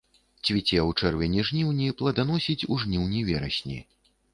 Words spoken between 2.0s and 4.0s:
пладаносіць у жніўні-верасні.